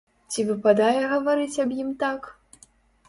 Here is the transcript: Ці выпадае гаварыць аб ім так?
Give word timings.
Ці 0.35 0.45
выпадае 0.47 1.03
гаварыць 1.11 1.61
аб 1.67 1.77
ім 1.85 1.93
так? 2.05 2.21